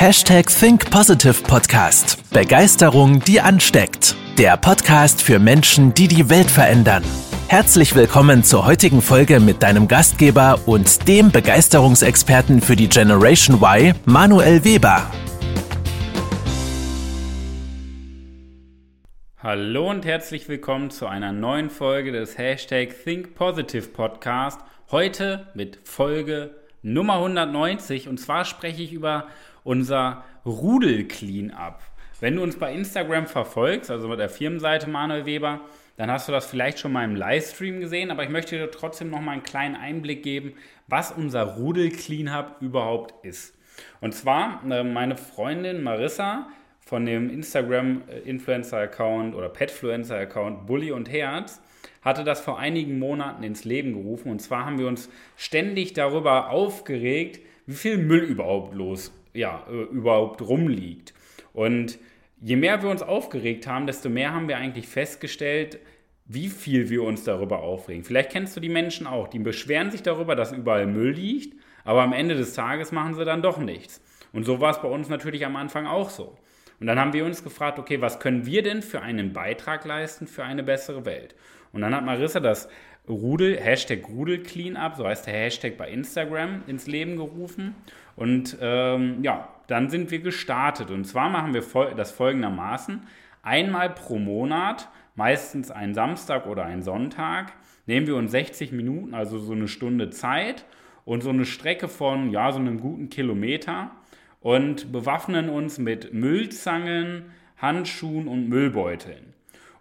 [0.00, 2.22] Hashtag Think Positive Podcast.
[2.32, 4.14] Begeisterung, die ansteckt.
[4.38, 7.02] Der Podcast für Menschen, die die Welt verändern.
[7.48, 13.92] Herzlich willkommen zur heutigen Folge mit deinem Gastgeber und dem Begeisterungsexperten für die Generation Y,
[14.04, 15.10] Manuel Weber.
[19.42, 24.60] Hallo und herzlich willkommen zu einer neuen Folge des Hashtag Think Positive Podcast.
[24.92, 29.26] Heute mit Folge Nummer 190 und zwar spreche ich über
[29.68, 31.80] unser Rudel-Cleanup.
[32.20, 35.60] Wenn du uns bei Instagram verfolgst, also mit der Firmenseite Manuel Weber,
[35.98, 39.10] dann hast du das vielleicht schon mal im Livestream gesehen, aber ich möchte dir trotzdem
[39.10, 40.54] noch mal einen kleinen Einblick geben,
[40.86, 43.58] was unser Rudel Cleanup überhaupt ist.
[44.00, 46.48] Und zwar äh, meine Freundin Marissa
[46.80, 51.60] von dem Instagram Influencer Account oder Petfluencer Account Bully und Herz
[52.00, 56.48] hatte das vor einigen Monaten ins Leben gerufen und zwar haben wir uns ständig darüber
[56.48, 61.14] aufgeregt, wie viel Müll überhaupt los ja, äh, überhaupt rumliegt.
[61.52, 61.98] Und
[62.40, 65.78] je mehr wir uns aufgeregt haben, desto mehr haben wir eigentlich festgestellt,
[66.26, 68.04] wie viel wir uns darüber aufregen.
[68.04, 72.02] Vielleicht kennst du die Menschen auch, die beschweren sich darüber, dass überall Müll liegt, aber
[72.02, 74.02] am Ende des Tages machen sie dann doch nichts.
[74.32, 76.36] Und so war es bei uns natürlich am Anfang auch so.
[76.80, 80.26] Und dann haben wir uns gefragt, okay, was können wir denn für einen Beitrag leisten
[80.26, 81.34] für eine bessere Welt?
[81.72, 82.68] Und dann hat Marissa das
[83.08, 87.74] Rudel, Hashtag Rudel Cleanup, so heißt der Hashtag bei Instagram, ins Leben gerufen.
[88.16, 90.90] Und ähm, ja, dann sind wir gestartet.
[90.90, 91.62] Und zwar machen wir
[91.94, 93.02] das folgendermaßen.
[93.42, 97.52] Einmal pro Monat, meistens ein Samstag oder ein Sonntag,
[97.86, 100.64] nehmen wir uns 60 Minuten, also so eine Stunde Zeit
[101.04, 103.90] und so eine Strecke von, ja, so einem guten Kilometer
[104.40, 109.34] und bewaffnen uns mit Müllzangen, Handschuhen und Müllbeuteln.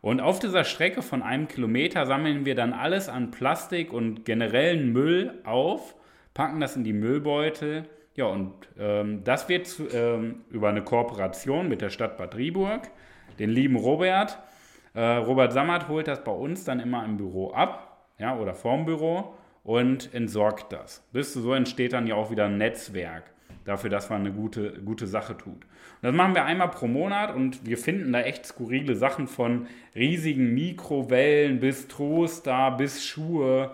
[0.08, 4.94] Und auf dieser Strecke von einem Kilometer sammeln wir dann alles an Plastik und generellen
[4.94, 5.96] Müll auf,
[6.34, 7.84] packen das in die Müllbeutel.
[8.16, 12.90] Ja, und ähm, das wird zu, ähm, über eine Kooperation mit der Stadt Bad Rieburg,
[13.38, 14.40] den lieben Robert.
[14.94, 18.86] Äh, Robert Sammert holt das bei uns dann immer im Büro ab, ja, oder vorm
[18.86, 19.34] Büro
[19.66, 21.06] und entsorgt das.
[21.12, 23.26] Bis so entsteht dann ja auch wieder ein Netzwerk
[23.66, 25.54] dafür, dass man eine gute, gute Sache tut.
[25.56, 29.68] Und das machen wir einmal pro Monat und wir finden da echt skurrile Sachen von
[29.96, 33.72] riesigen Mikrowellen bis Toaster bis Schuhe.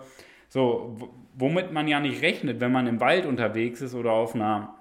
[0.48, 0.96] So,
[1.34, 4.74] womit man ja nicht rechnet, wenn man im Wald unterwegs ist oder auf einer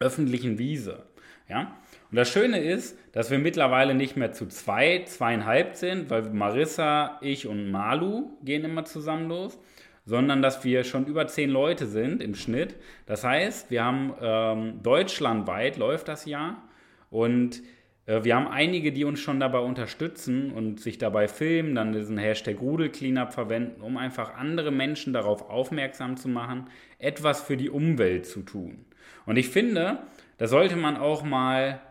[0.00, 1.06] öffentlichen Wiese.
[1.48, 1.76] Ja?
[2.10, 7.18] Und das Schöne ist, dass wir mittlerweile nicht mehr zu zwei, zweieinhalb sind, weil Marissa,
[7.20, 9.58] ich und Malu gehen immer zusammen los,
[10.08, 12.76] sondern dass wir schon über zehn Leute sind im Schnitt.
[13.04, 16.62] Das heißt, wir haben ähm, deutschlandweit läuft das Jahr
[17.10, 17.62] und
[18.06, 22.16] äh, wir haben einige, die uns schon dabei unterstützen und sich dabei filmen, dann diesen
[22.16, 28.24] Hashtag Rudelcleanup verwenden, um einfach andere Menschen darauf aufmerksam zu machen, etwas für die Umwelt
[28.24, 28.86] zu tun.
[29.26, 29.98] Und ich finde,
[30.38, 31.82] da sollte man auch mal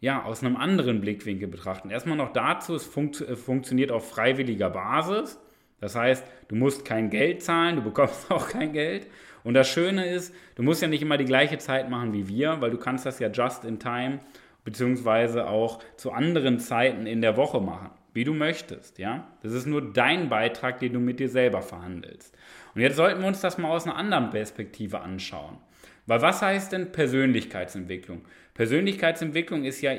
[0.00, 1.90] ja, aus einem anderen Blickwinkel betrachten.
[1.90, 5.38] Erstmal noch dazu, es funkt, äh, funktioniert auf freiwilliger Basis.
[5.80, 9.06] Das heißt, du musst kein Geld zahlen, du bekommst auch kein Geld.
[9.42, 12.60] Und das Schöne ist, du musst ja nicht immer die gleiche Zeit machen wie wir,
[12.60, 14.20] weil du kannst das ja just in time
[14.64, 19.26] beziehungsweise auch zu anderen Zeiten in der Woche machen, wie du möchtest, ja?
[19.42, 22.36] Das ist nur dein Beitrag, den du mit dir selber verhandelst.
[22.74, 25.58] Und jetzt sollten wir uns das mal aus einer anderen Perspektive anschauen.
[26.06, 28.22] Weil was heißt denn Persönlichkeitsentwicklung?
[28.54, 29.92] Persönlichkeitsentwicklung ist ja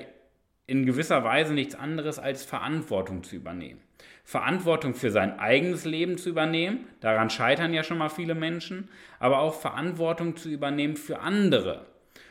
[0.68, 3.82] in gewisser Weise nichts anderes als Verantwortung zu übernehmen.
[4.24, 8.90] Verantwortung für sein eigenes Leben zu übernehmen, daran scheitern ja schon mal viele Menschen,
[9.20, 11.86] aber auch Verantwortung zu übernehmen für andere.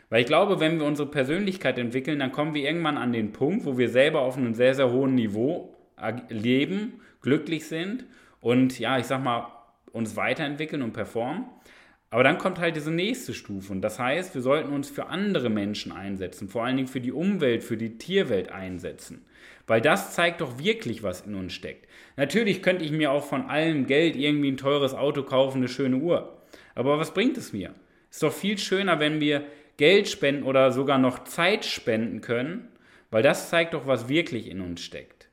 [0.09, 3.65] Weil ich glaube, wenn wir unsere Persönlichkeit entwickeln, dann kommen wir irgendwann an den Punkt,
[3.65, 5.77] wo wir selber auf einem sehr, sehr hohen Niveau
[6.29, 8.05] leben, glücklich sind
[8.41, 9.47] und ja, ich sag mal,
[9.93, 11.45] uns weiterentwickeln und performen.
[12.13, 13.73] Aber dann kommt halt diese nächste Stufe.
[13.73, 17.13] Und das heißt, wir sollten uns für andere Menschen einsetzen, vor allen Dingen für die
[17.13, 19.25] Umwelt, für die Tierwelt einsetzen.
[19.69, 21.87] Weil das zeigt doch wirklich, was in uns steckt.
[22.17, 25.97] Natürlich könnte ich mir auch von allem Geld irgendwie ein teures Auto kaufen, eine schöne
[25.97, 26.43] Uhr.
[26.75, 27.75] Aber was bringt es mir?
[28.11, 29.45] Ist doch viel schöner, wenn wir
[29.77, 32.69] Geld spenden oder sogar noch Zeit spenden können,
[33.13, 35.29] weil das zeigt doch, was wirklich in uns steckt.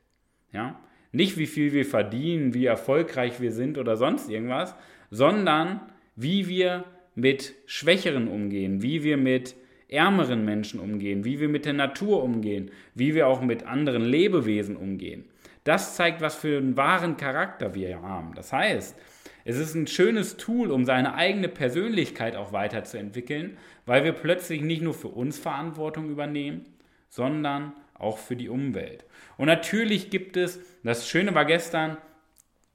[0.52, 0.80] Ja?
[1.10, 4.76] Nicht wie viel wir verdienen, wie erfolgreich wir sind oder sonst irgendwas,
[5.10, 5.80] sondern
[6.20, 6.84] wie wir
[7.14, 9.54] mit Schwächeren umgehen, wie wir mit
[9.88, 14.76] ärmeren Menschen umgehen, wie wir mit der Natur umgehen, wie wir auch mit anderen Lebewesen
[14.76, 15.24] umgehen.
[15.62, 18.34] Das zeigt, was für einen wahren Charakter wir haben.
[18.34, 18.96] Das heißt,
[19.44, 23.56] es ist ein schönes Tool, um seine eigene Persönlichkeit auch weiterzuentwickeln,
[23.86, 26.66] weil wir plötzlich nicht nur für uns Verantwortung übernehmen,
[27.08, 29.04] sondern auch für die Umwelt.
[29.36, 31.96] Und natürlich gibt es, das Schöne war gestern,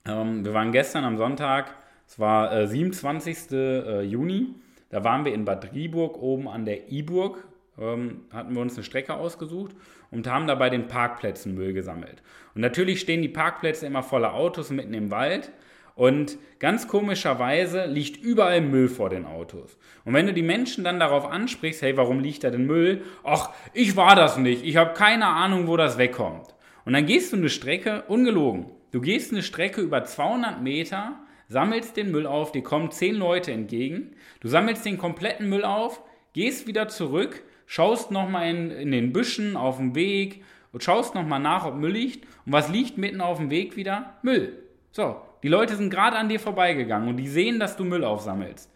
[0.07, 1.75] ähm, wir waren gestern am Sonntag
[2.07, 3.51] es war äh, 27.
[3.51, 4.55] Äh, Juni.
[4.89, 7.47] Da waren wir in Bad Rieburg oben an der Iburg
[7.79, 9.75] ähm, hatten wir uns eine Strecke ausgesucht
[10.11, 12.21] und haben da bei den Parkplätzen Müll gesammelt.
[12.53, 15.51] Und natürlich stehen die Parkplätze immer voller Autos mitten im Wald.
[15.95, 19.77] Und ganz komischerweise liegt überall Müll vor den Autos.
[20.05, 23.03] Und wenn du die Menschen dann darauf ansprichst, hey, warum liegt da denn Müll?
[23.23, 24.65] Ach, ich war das nicht.
[24.65, 26.55] Ich habe keine Ahnung, wo das wegkommt.
[26.85, 31.19] Und dann gehst du eine Strecke, ungelogen, du gehst eine Strecke über 200 Meter,
[31.53, 36.01] sammelst den Müll auf, dir kommen 10 Leute entgegen, du sammelst den kompletten Müll auf,
[36.33, 41.39] gehst wieder zurück, schaust nochmal in, in den Büschen auf dem Weg und schaust nochmal
[41.39, 42.25] nach, ob Müll liegt.
[42.45, 44.17] Und was liegt mitten auf dem Weg wieder?
[44.23, 44.57] Müll.
[44.91, 48.71] So, die Leute sind gerade an dir vorbeigegangen und die sehen, dass du Müll aufsammelst.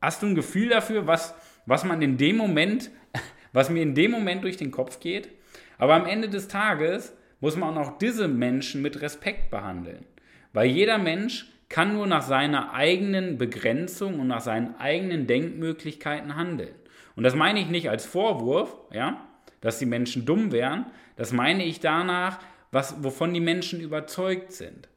[0.00, 1.34] Hast du ein Gefühl dafür, was,
[1.66, 2.90] was man in dem Moment,
[3.52, 5.30] was mir in dem Moment durch den Kopf geht?
[5.78, 10.06] Aber am Ende des Tages muss man auch diese Menschen mit Respekt behandeln.
[10.52, 16.74] Weil jeder Mensch kann nur nach seiner eigenen Begrenzung und nach seinen eigenen Denkmöglichkeiten handeln.
[17.16, 19.26] Und das meine ich nicht als Vorwurf, ja,
[19.60, 20.86] dass die Menschen dumm wären.
[21.16, 22.38] Das meine ich danach,
[22.70, 24.88] was, wovon die Menschen überzeugt sind.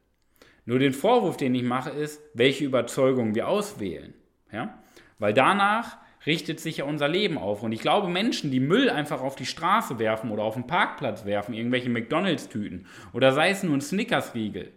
[0.66, 4.14] Nur den Vorwurf, den ich mache, ist, welche Überzeugung wir auswählen.
[4.52, 4.78] Ja?
[5.18, 5.96] Weil danach
[6.26, 7.62] richtet sich ja unser Leben auf.
[7.62, 11.24] Und ich glaube, Menschen, die Müll einfach auf die Straße werfen oder auf den Parkplatz
[11.24, 14.70] werfen, irgendwelche McDonalds-Tüten oder sei es nur ein Snickers-Riegel,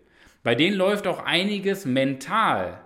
[0.44, 2.82] bei denen läuft auch einiges mental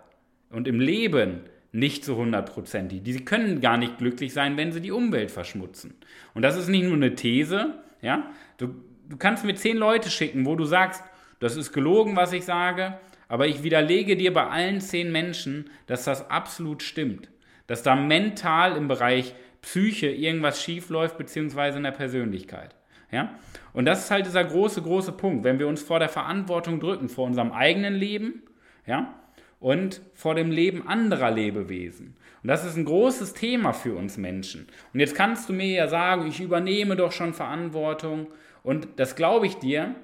[0.50, 3.04] und im Leben nicht so hundertprozentig.
[3.04, 5.96] Die können gar nicht glücklich sein, wenn sie die Umwelt verschmutzen.
[6.34, 8.30] Und das ist nicht nur eine These, ja.
[8.58, 8.74] Du,
[9.10, 11.04] du kannst mir zehn Leute schicken, wo du sagst,
[11.40, 16.06] das ist gelogen, was ich sage, aber ich widerlege dir bei allen zehn Menschen, dass
[16.06, 17.30] das absolut stimmt.
[17.68, 22.77] Dass da mental im Bereich Psyche irgendwas schiefläuft, beziehungsweise in der Persönlichkeit.
[23.12, 23.36] Ja?
[23.74, 27.10] Und das ist halt dieser große, große Punkt, wenn wir uns vor der Verantwortung drücken,
[27.10, 28.44] vor unserem eigenen Leben,
[28.86, 29.14] ja,
[29.60, 32.16] und vor dem Leben anderer Lebewesen.
[32.44, 34.68] Und das ist ein großes Thema für uns Menschen.
[34.94, 38.28] Und jetzt kannst du mir ja sagen, ich übernehme doch schon Verantwortung.
[38.64, 39.96] Und das glaube ich dir,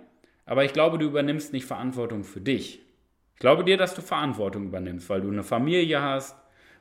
[0.46, 2.82] aber ich glaube, du übernimmst nicht Verantwortung für dich.
[3.36, 6.36] Ich glaube dir, dass du Verantwortung übernimmst, weil du eine Familie hast,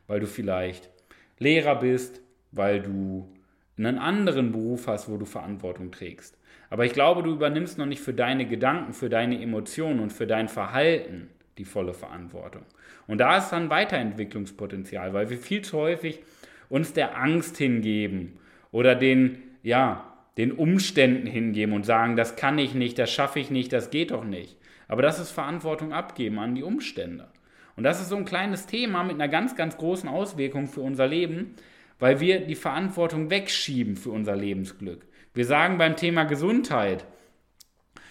[0.06, 0.90] weil du vielleicht
[1.38, 2.20] Lehrer bist,
[2.50, 3.32] weil du
[3.76, 6.38] einen anderen Beruf hast, wo du Verantwortung trägst.
[6.70, 10.26] Aber ich glaube, du übernimmst noch nicht für deine Gedanken, für deine Emotionen und für
[10.26, 11.28] dein Verhalten
[11.58, 12.62] die volle Verantwortung.
[13.06, 16.20] Und da ist dann Weiterentwicklungspotenzial, weil wir viel zu häufig
[16.68, 18.38] uns der Angst hingeben
[18.70, 23.50] oder den, ja, den Umständen hingeben und sagen, das kann ich nicht, das schaffe ich
[23.50, 24.56] nicht, das geht doch nicht.
[24.88, 27.28] Aber das ist Verantwortung abgeben an die Umstände.
[27.76, 31.06] Und das ist so ein kleines Thema mit einer ganz, ganz großen Auswirkung für unser
[31.06, 31.54] Leben,
[32.02, 35.06] weil wir die Verantwortung wegschieben für unser Lebensglück.
[35.34, 37.06] Wir sagen beim Thema Gesundheit,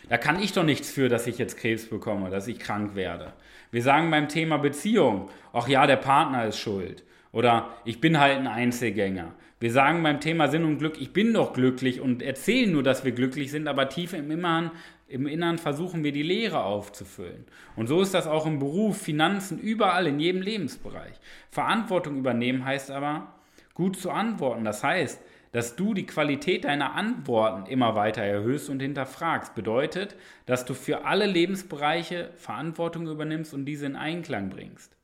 [0.07, 3.33] da kann ich doch nichts für, dass ich jetzt Krebs bekomme, dass ich krank werde.
[3.69, 7.03] Wir sagen beim Thema Beziehung, ach ja, der Partner ist schuld.
[7.33, 9.33] Oder ich bin halt ein Einzelgänger.
[9.59, 13.03] Wir sagen beim Thema Sinn und Glück, ich bin doch glücklich und erzählen nur, dass
[13.03, 14.71] wir glücklich sind, aber tief im Innern,
[15.09, 17.43] im Innern versuchen wir die Leere aufzufüllen.
[17.75, 21.19] Und so ist das auch im Beruf, Finanzen, überall, in jedem Lebensbereich.
[21.49, 23.33] Verantwortung übernehmen heißt aber,
[23.81, 24.63] gut zu antworten.
[24.63, 25.19] Das heißt,
[25.53, 31.03] dass du die Qualität deiner Antworten immer weiter erhöhst und hinterfragst, bedeutet, dass du für
[31.05, 34.95] alle Lebensbereiche Verantwortung übernimmst und diese in Einklang bringst.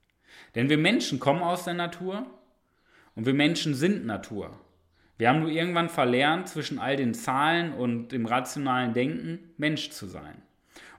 [0.53, 2.27] Denn wir Menschen kommen aus der Natur
[3.15, 4.51] und wir Menschen sind Natur.
[5.17, 10.05] Wir haben nur irgendwann verlernt, zwischen all den Zahlen und dem rationalen Denken Mensch zu
[10.05, 10.43] sein.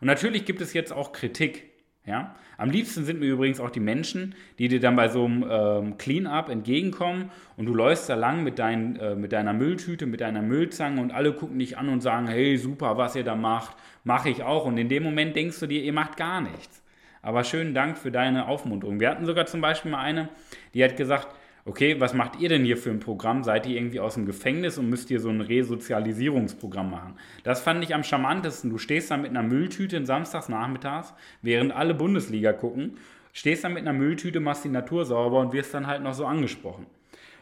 [0.01, 1.68] Und natürlich gibt es jetzt auch Kritik.
[2.09, 2.35] Ja?
[2.57, 5.99] Am liebsten sind mir übrigens auch die Menschen, die dir dann bei so einem ähm,
[5.99, 10.43] Clean-up entgegenkommen und du läufst da lang mit, dein, äh, mit deiner Mülltüte, mit deiner
[10.43, 14.31] Müllzange und alle gucken dich an und sagen, hey, super, was ihr da macht, mache
[14.31, 14.65] ich auch.
[14.65, 16.83] Und in dem Moment denkst du dir, ihr macht gar nichts.
[17.21, 19.01] Aber schönen Dank für deine Aufmunterung.
[19.01, 20.31] Wir hatten sogar zum Beispiel mal eine,
[20.73, 21.29] die hat gesagt,
[21.69, 23.45] okay, was macht ihr denn hier für ein Programm?
[23.45, 27.17] Seid ihr irgendwie aus dem Gefängnis und müsst ihr so ein Resozialisierungsprogramm machen?
[27.45, 28.71] Das fand ich am charmantesten.
[28.71, 32.97] Du stehst da mit einer Mülltüte samstags nachmittags, während alle Bundesliga gucken,
[33.35, 36.25] stehst da mit einer Mülltüte, machst die Natur sauber und wirst dann halt noch so
[36.25, 36.87] angesprochen.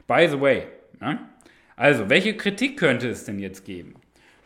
[0.09, 0.65] By the way,
[1.01, 1.21] ne?
[1.77, 3.95] also, welche Kritik könnte es denn jetzt geben?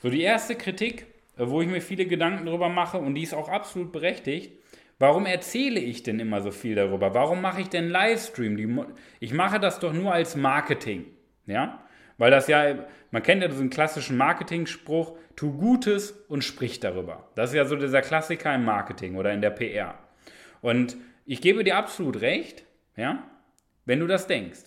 [0.03, 1.07] So, die erste Kritik,
[1.39, 4.60] äh, wo ich mir viele Gedanken darüber mache und die ist auch absolut berechtigt,
[5.01, 7.15] Warum erzähle ich denn immer so viel darüber?
[7.15, 8.85] Warum mache ich denn Livestream?
[9.19, 11.07] Ich mache das doch nur als Marketing.
[11.47, 11.83] Ja?
[12.19, 17.31] Weil das ja, man kennt ja diesen klassischen Marketing-Spruch, tu Gutes und sprich darüber.
[17.35, 19.95] Das ist ja so dieser Klassiker im Marketing oder in der PR.
[20.61, 22.65] Und ich gebe dir absolut recht,
[22.95, 23.25] ja,
[23.87, 24.65] wenn du das denkst.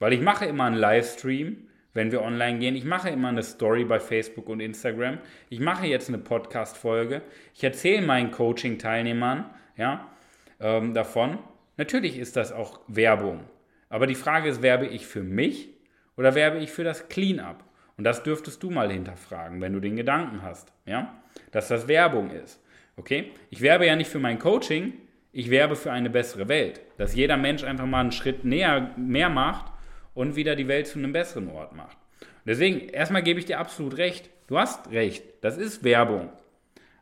[0.00, 2.74] Weil ich mache immer einen Livestream, wenn wir online gehen.
[2.74, 5.18] Ich mache immer eine Story bei Facebook und Instagram.
[5.50, 7.22] Ich mache jetzt eine Podcast-Folge.
[7.54, 10.06] Ich erzähle meinen Coaching-Teilnehmern, ja,
[10.60, 11.38] ähm, davon.
[11.78, 13.40] Natürlich ist das auch Werbung.
[13.88, 15.70] Aber die Frage ist, werbe ich für mich
[16.16, 17.64] oder werbe ich für das Clean-up?
[17.96, 21.14] Und das dürftest du mal hinterfragen, wenn du den Gedanken hast, ja,
[21.50, 22.62] dass das Werbung ist.
[22.96, 23.32] Okay?
[23.50, 24.92] Ich werbe ja nicht für mein Coaching,
[25.32, 26.80] ich werbe für eine bessere Welt.
[26.96, 29.72] Dass jeder Mensch einfach mal einen Schritt näher, mehr macht
[30.14, 31.96] und wieder die Welt zu einem besseren Ort macht.
[32.44, 34.30] Deswegen, erstmal gebe ich dir absolut recht.
[34.46, 36.30] Du hast recht, das ist Werbung.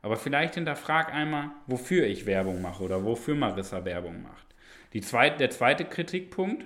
[0.06, 4.46] Aber vielleicht hinterfrag einmal, wofür ich Werbung mache oder wofür Marissa Werbung macht.
[4.92, 6.64] Die zweite, der zweite Kritikpunkt,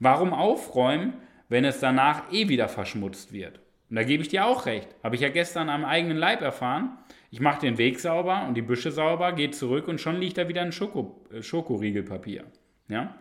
[0.00, 1.12] warum aufräumen,
[1.48, 3.60] wenn es danach eh wieder verschmutzt wird?
[3.88, 4.88] Und da gebe ich dir auch recht.
[5.04, 6.98] Habe ich ja gestern am eigenen Leib erfahren.
[7.30, 10.48] Ich mache den Weg sauber und die Büsche sauber, gehe zurück und schon liegt da
[10.48, 12.46] wieder ein Schoko, äh, Schokoriegelpapier.
[12.88, 13.14] Ja?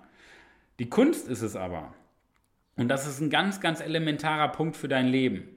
[0.80, 1.94] Die Kunst ist es aber,
[2.78, 5.56] und das ist ein ganz, ganz elementarer Punkt für dein Leben.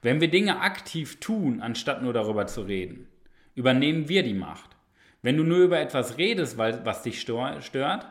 [0.00, 3.06] Wenn wir Dinge aktiv tun, anstatt nur darüber zu reden,
[3.60, 4.70] übernehmen wir die Macht.
[5.20, 8.06] Wenn du nur über etwas redest, was dich stört,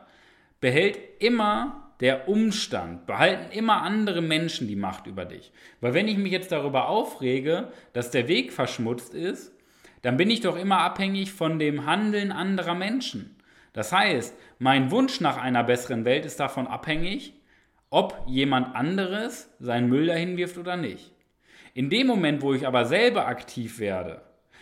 [0.61, 5.51] behält immer der Umstand, behalten immer andere Menschen die Macht über dich.
[5.81, 9.51] Weil wenn ich mich jetzt darüber aufrege, dass der Weg verschmutzt ist,
[10.03, 13.35] dann bin ich doch immer abhängig von dem Handeln anderer Menschen.
[13.73, 17.33] Das heißt, mein Wunsch nach einer besseren Welt ist davon abhängig,
[17.89, 21.11] ob jemand anderes seinen Müll dahin wirft oder nicht.
[21.73, 24.21] In dem Moment, wo ich aber selber aktiv werde,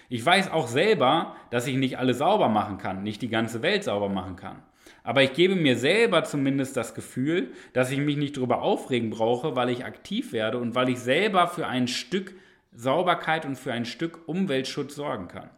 [0.10, 3.84] ich weiß auch selber, dass ich nicht alles sauber machen kann, nicht die ganze Welt
[3.84, 4.64] sauber machen kann.
[5.04, 9.56] Aber ich gebe mir selber zumindest das Gefühl, dass ich mich nicht darüber aufregen brauche,
[9.56, 12.36] weil ich aktiv werde und weil ich selber für ein Stück
[12.74, 15.50] Sauberkeit und für ein Stück Umweltschutz sorgen kann.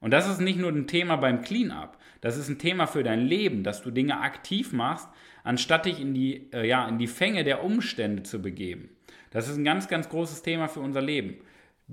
[0.00, 3.20] Und das ist nicht nur ein Thema beim Cleanup, das ist ein Thema für dein
[3.20, 5.08] Leben, dass du Dinge aktiv machst,
[5.44, 8.90] anstatt dich in die, äh, ja, in die Fänge der Umstände zu begeben.
[9.30, 11.38] Das ist ein ganz, ganz großes Thema für unser Leben.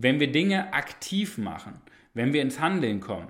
[0.01, 1.81] Wenn wir Dinge aktiv machen,
[2.13, 3.27] wenn wir ins Handeln kommen.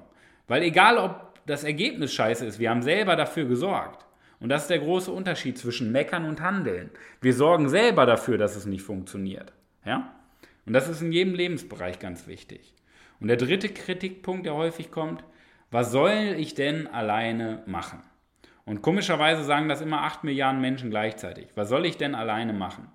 [0.47, 4.05] Weil egal, ob das Ergebnis scheiße ist, wir haben selber dafür gesorgt.
[4.39, 6.91] Und das ist der große Unterschied zwischen Meckern und Handeln.
[7.21, 9.51] Wir sorgen selber dafür, dass es nicht funktioniert.
[9.83, 10.13] Ja?
[10.65, 12.75] Und das ist in jedem Lebensbereich ganz wichtig.
[13.19, 15.23] Und der dritte Kritikpunkt, der häufig kommt,
[15.71, 17.99] was soll ich denn alleine machen?
[18.65, 21.47] Und komischerweise sagen das immer 8 Milliarden Menschen gleichzeitig.
[21.55, 22.87] Was soll ich denn alleine machen?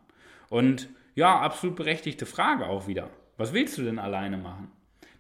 [0.49, 3.11] Und ja, absolut berechtigte Frage auch wieder.
[3.37, 4.71] Was willst du denn alleine machen?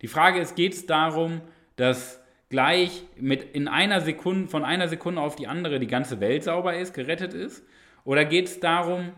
[0.03, 1.41] Die Frage ist, geht es darum,
[1.77, 6.45] dass gleich mit in einer Sekunde, von einer Sekunde auf die andere die ganze Welt
[6.45, 7.65] sauber ist, gerettet ist?
[8.05, 9.11] Oder geht es darum,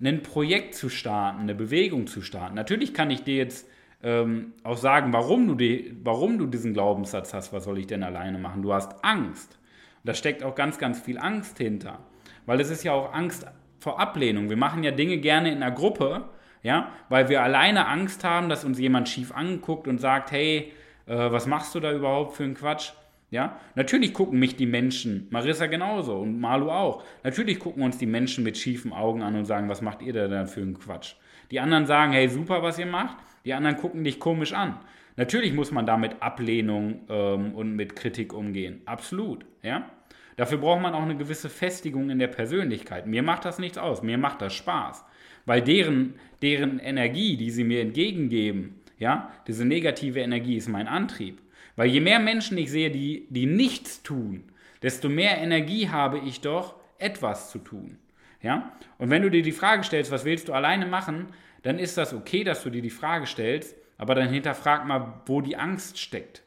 [0.00, 2.54] ein Projekt zu starten, eine Bewegung zu starten?
[2.54, 3.68] Natürlich kann ich dir jetzt
[4.02, 8.02] ähm, auch sagen, warum du, die, warum du diesen Glaubenssatz hast, was soll ich denn
[8.02, 8.62] alleine machen?
[8.62, 9.58] Du hast Angst.
[10.04, 12.00] Da steckt auch ganz, ganz viel Angst hinter.
[12.44, 13.46] Weil es ist ja auch Angst
[13.78, 14.50] vor Ablehnung.
[14.50, 16.28] Wir machen ja Dinge gerne in einer Gruppe,
[16.64, 20.72] ja, weil wir alleine Angst haben, dass uns jemand schief anguckt und sagt, hey,
[21.06, 22.92] äh, was machst du da überhaupt für einen Quatsch?
[23.30, 27.04] Ja, natürlich gucken mich die Menschen, Marissa genauso und Malu auch.
[27.22, 30.46] Natürlich gucken uns die Menschen mit schiefen Augen an und sagen, was macht ihr da
[30.46, 31.14] für einen Quatsch?
[31.50, 33.18] Die anderen sagen, hey, super, was ihr macht.
[33.44, 34.78] Die anderen gucken dich komisch an.
[35.16, 38.80] Natürlich muss man da mit Ablehnung ähm, und mit Kritik umgehen.
[38.86, 39.90] Absolut, ja.
[40.36, 43.06] Dafür braucht man auch eine gewisse Festigung in der Persönlichkeit.
[43.06, 45.04] Mir macht das nichts aus, mir macht das Spaß.
[45.46, 51.40] Weil deren, deren Energie, die sie mir entgegengeben, ja, diese negative Energie ist mein Antrieb.
[51.76, 54.44] Weil je mehr Menschen ich sehe, die, die nichts tun,
[54.82, 57.98] desto mehr Energie habe ich doch, etwas zu tun.
[58.42, 58.72] Ja?
[58.98, 61.26] Und wenn du dir die Frage stellst, was willst du alleine machen,
[61.62, 65.40] dann ist das okay, dass du dir die Frage stellst, aber dann hinterfrag mal, wo
[65.40, 66.42] die Angst steckt.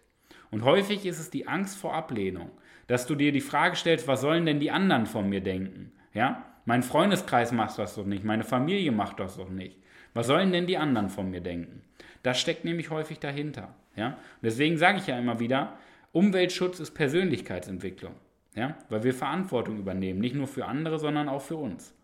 [0.52, 2.52] Und häufig ist es die Angst vor Ablehnung,
[2.88, 5.92] dass du dir die Frage stellst, was sollen denn die anderen von mir denken?
[6.14, 6.46] Ja?
[6.68, 9.78] Mein Freundeskreis macht das doch nicht, meine Familie macht das doch nicht.
[10.14, 11.82] Was sollen denn die anderen von mir denken?
[12.24, 13.74] Das steckt nämlich häufig dahinter.
[13.96, 14.18] Ja?
[14.42, 15.78] Deswegen sage ich ja immer wieder,
[16.12, 18.16] Umweltschutz ist Persönlichkeitsentwicklung.
[18.54, 18.78] Ja?
[18.90, 21.96] Weil wir Verantwortung übernehmen, nicht nur für andere, sondern auch für uns.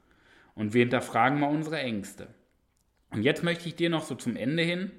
[0.56, 2.30] Und wir hinterfragen mal unsere Ängste.
[3.10, 4.92] Und jetzt möchte ich dir noch so zum Ende hin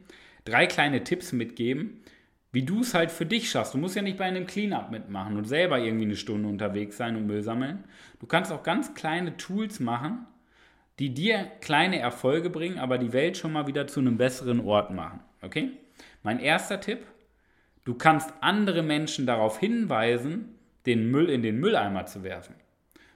[0.44, 2.02] drei kleine Tipps mitgeben,
[2.54, 3.75] wie du es halt für dich schaffst.
[3.75, 7.16] Du musst ja nicht bei einem Cleanup mitmachen und selber irgendwie eine Stunde unterwegs sein
[7.16, 7.82] und Müll sammeln.
[8.20, 10.25] Du kannst auch ganz kleine Tools machen,
[11.00, 14.92] die dir kleine Erfolge bringen, aber die Welt schon mal wieder zu einem besseren Ort
[14.92, 15.18] machen.
[15.42, 15.73] Okay?
[16.23, 17.00] Mein erster Tipp,
[17.84, 20.54] du kannst andere Menschen darauf hinweisen,
[20.87, 22.54] den Müll in den Mülleimer zu werfen.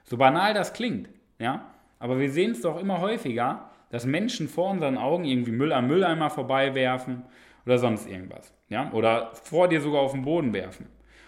[0.03, 1.07] So banal das klingt,
[1.39, 1.71] ja?
[1.97, 5.87] Aber wir sehen es doch immer häufiger, dass Menschen vor unseren Augen irgendwie Müll am
[5.87, 7.23] Mülleimer vorbeiwerfen
[7.69, 8.53] oder sonst irgendwas.
[8.67, 8.91] Ja?
[8.93, 10.87] Oder vor dir sogar auf den Boden werfen.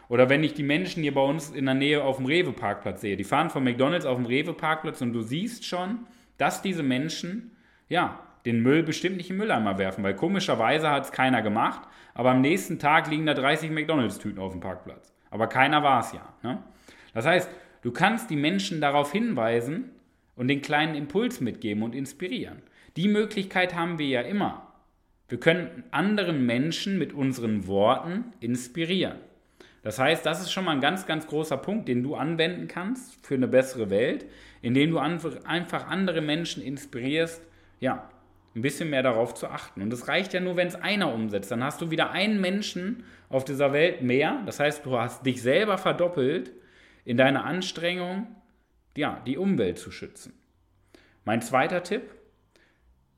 [0.10, 3.16] Oder wenn ich die Menschen hier bei uns in der Nähe auf dem Rewe-Parkplatz sehe,
[3.16, 6.00] die fahren von McDonalds auf dem Rewe-Parkplatz und du siehst schon,
[6.38, 7.56] dass diese Menschen,
[7.88, 12.32] ja, den Müll bestimmt nicht im Mülleimer werfen, weil komischerweise hat es keiner gemacht, aber
[12.32, 15.14] am nächsten Tag liegen da 30 McDonalds-Tüten auf dem Parkplatz.
[15.30, 16.34] Aber keiner war es ja.
[16.42, 16.58] Ne?
[17.14, 17.50] Das heißt,
[17.84, 19.92] du kannst die Menschen darauf hinweisen,
[20.36, 22.64] und den kleinen Impuls mitgeben und inspirieren.
[22.98, 24.71] Die Möglichkeit haben wir ja immer.
[25.32, 29.18] Wir können anderen Menschen mit unseren Worten inspirieren.
[29.82, 33.26] Das heißt, das ist schon mal ein ganz, ganz großer Punkt, den du anwenden kannst
[33.26, 34.26] für eine bessere Welt,
[34.62, 37.42] indem du einfach andere Menschen inspirierst,
[37.80, 38.10] ja,
[38.54, 39.82] ein bisschen mehr darauf zu achten.
[39.82, 41.50] Und es reicht ja nur, wenn es einer umsetzt.
[41.50, 44.44] Dann hast du wieder einen Menschen auf dieser Welt mehr.
[44.46, 46.52] Das heißt, du hast dich selber verdoppelt
[47.06, 48.28] in deiner Anstrengung,
[48.98, 50.34] ja, die Umwelt zu schützen.
[51.24, 52.12] Mein zweiter Tipp,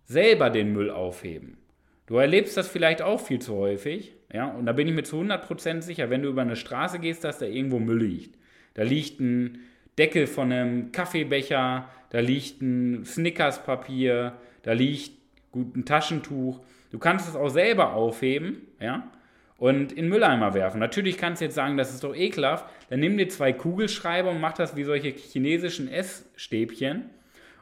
[0.05, 1.57] selber den Müll aufheben.
[2.05, 5.21] Du erlebst das vielleicht auch viel zu häufig, ja, und da bin ich mir zu
[5.21, 8.37] 100% sicher, wenn du über eine Straße gehst, dass da irgendwo Müll liegt.
[8.73, 9.59] Da liegt ein
[9.97, 14.33] Deckel von einem Kaffeebecher, da liegt ein Snickerspapier,
[14.63, 15.11] da liegt
[15.51, 16.59] gut ein Taschentuch.
[16.91, 19.09] Du kannst es auch selber aufheben, ja,
[19.57, 20.79] und in Mülleimer werfen.
[20.79, 22.65] Natürlich kannst du jetzt sagen, das ist doch ekelhaft.
[22.89, 27.05] Dann nimm dir zwei Kugelschreiber und mach das wie solche chinesischen Essstäbchen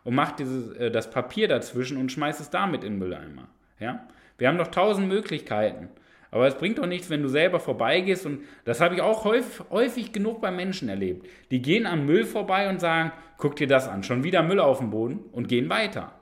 [0.04, 3.50] und mach dieses, äh, das Papier dazwischen und schmeiß es damit in den Mülleimer.
[3.80, 4.08] Ja?
[4.42, 5.90] Wir haben doch tausend Möglichkeiten.
[6.32, 8.26] Aber es bringt doch nichts, wenn du selber vorbeigehst.
[8.26, 11.28] Und das habe ich auch häufig, häufig genug bei Menschen erlebt.
[11.52, 14.80] Die gehen am Müll vorbei und sagen, guck dir das an, schon wieder Müll auf
[14.80, 16.16] dem Boden und gehen weiter.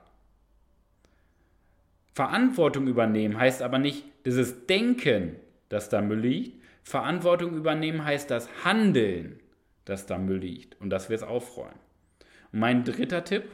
[2.12, 5.36] Verantwortung übernehmen heißt aber nicht dieses Denken,
[5.70, 6.62] dass da Müll liegt.
[6.82, 9.40] Verantwortung übernehmen heißt das Handeln,
[9.86, 11.80] dass da Müll liegt und dass wir es aufräumen.
[12.52, 13.44] Und mein dritter Tipp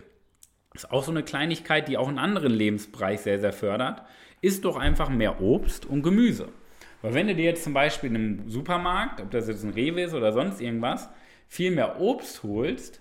[0.74, 4.02] ist auch so eine Kleinigkeit, die auch einen anderen Lebensbereich sehr, sehr fördert
[4.46, 6.48] isst doch einfach mehr Obst und Gemüse.
[7.02, 10.02] Weil wenn du dir jetzt zum Beispiel in einem Supermarkt, ob das jetzt ein Rewe
[10.02, 11.08] ist oder sonst irgendwas,
[11.48, 13.00] viel mehr Obst holst,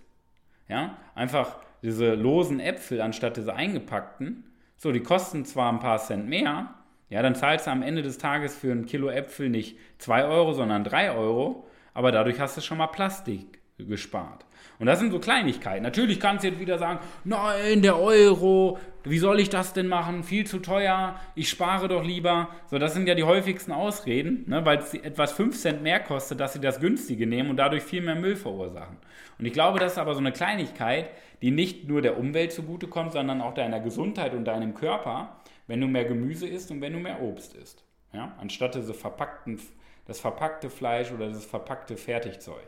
[0.67, 4.43] ja, einfach diese losen Äpfel anstatt diese eingepackten,
[4.77, 6.73] so, die kosten zwar ein paar Cent mehr,
[7.09, 10.53] ja, dann zahlst du am Ende des Tages für ein Kilo Äpfel nicht 2 Euro,
[10.53, 14.45] sondern 3 Euro, aber dadurch hast du schon mal Plastik gespart.
[14.79, 15.83] Und das sind so Kleinigkeiten.
[15.83, 20.23] Natürlich kannst du jetzt wieder sagen, nein, der Euro, wie soll ich das denn machen?
[20.23, 22.49] Viel zu teuer, ich spare doch lieber.
[22.67, 26.39] So, das sind ja die häufigsten Ausreden, ne, weil es etwas 5 Cent mehr kostet,
[26.39, 28.97] dass sie das günstige nehmen und dadurch viel mehr Müll verursachen.
[29.37, 31.09] Und ich glaube, das ist aber so eine Kleinigkeit,
[31.41, 35.87] die nicht nur der Umwelt zugutekommt, sondern auch deiner Gesundheit und deinem Körper, wenn du
[35.87, 37.83] mehr Gemüse isst und wenn du mehr Obst isst.
[38.13, 38.33] Ja?
[38.39, 39.59] Anstatt diese verpackten,
[40.05, 42.67] das verpackte Fleisch oder das verpackte Fertigzeug.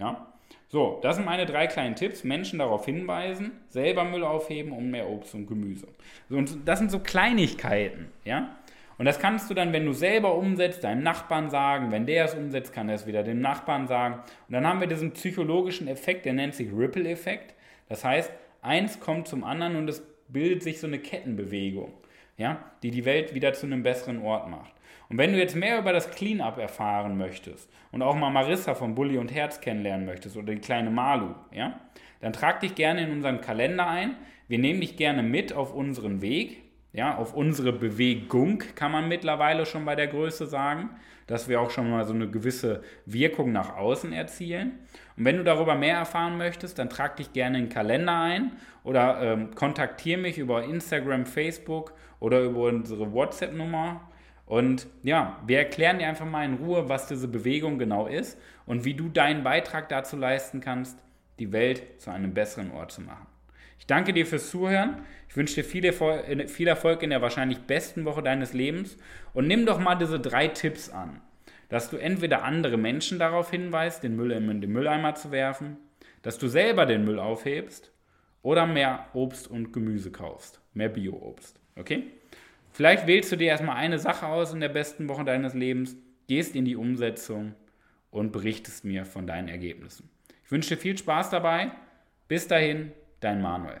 [0.00, 0.26] Ja?
[0.68, 2.24] So, das sind meine drei kleinen Tipps.
[2.24, 5.88] Menschen darauf hinweisen, selber Müll aufheben und mehr Obst und Gemüse.
[6.28, 8.56] So, und das sind so Kleinigkeiten, ja.
[8.96, 11.90] Und das kannst du dann, wenn du selber umsetzt, deinem Nachbarn sagen.
[11.90, 14.16] Wenn der es umsetzt, kann er es wieder dem Nachbarn sagen.
[14.46, 17.54] Und dann haben wir diesen psychologischen Effekt, der nennt sich Ripple-Effekt.
[17.88, 21.92] Das heißt, eins kommt zum anderen und es bildet sich so eine Kettenbewegung,
[22.36, 24.72] ja, die die Welt wieder zu einem besseren Ort macht.
[25.10, 28.94] Und wenn du jetzt mehr über das Cleanup erfahren möchtest und auch mal Marissa von
[28.94, 31.80] Bulli und Herz kennenlernen möchtest oder die kleine Malu, ja,
[32.20, 34.14] dann trag dich gerne in unseren Kalender ein.
[34.46, 39.66] Wir nehmen dich gerne mit auf unseren Weg, ja, auf unsere Bewegung kann man mittlerweile
[39.66, 40.90] schon bei der Größe sagen,
[41.26, 44.78] dass wir auch schon mal so eine gewisse Wirkung nach außen erzielen.
[45.16, 48.52] Und wenn du darüber mehr erfahren möchtest, dann trag dich gerne in den Kalender ein
[48.82, 54.00] oder ähm, kontaktiere mich über Instagram, Facebook oder über unsere WhatsApp-Nummer
[54.50, 58.36] und ja, wir erklären dir einfach mal in Ruhe, was diese Bewegung genau ist
[58.66, 60.98] und wie du deinen Beitrag dazu leisten kannst,
[61.38, 63.28] die Welt zu einem besseren Ort zu machen.
[63.78, 65.04] Ich danke dir fürs Zuhören.
[65.28, 68.96] Ich wünsche dir viel Erfolg, viel Erfolg in der wahrscheinlich besten Woche deines Lebens
[69.34, 71.20] und nimm doch mal diese drei Tipps an,
[71.68, 75.76] dass du entweder andere Menschen darauf hinweist, den Müll in den Mülleimer zu werfen,
[76.22, 77.92] dass du selber den Müll aufhebst
[78.42, 81.60] oder mehr Obst und Gemüse kaufst, mehr Bio-Obst.
[81.76, 82.08] Okay?
[82.72, 85.96] Vielleicht wählst du dir erstmal eine Sache aus in der besten Woche deines Lebens,
[86.28, 87.54] gehst in die Umsetzung
[88.10, 90.08] und berichtest mir von deinen Ergebnissen.
[90.44, 91.72] Ich wünsche dir viel Spaß dabei.
[92.28, 93.80] Bis dahin, dein Manuel.